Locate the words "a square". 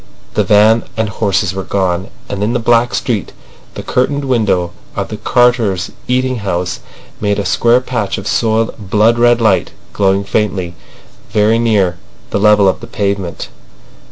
7.37-7.81